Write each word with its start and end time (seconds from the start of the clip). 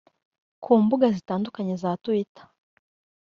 Ku 0.63 0.71
mbuga 0.83 1.05
zitandukanye 1.15 1.73
za 1.81 1.91
Twitter 2.03 2.45